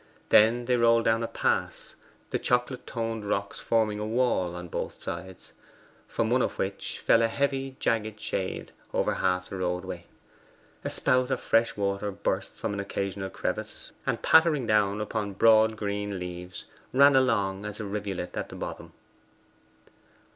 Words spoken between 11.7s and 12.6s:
water burst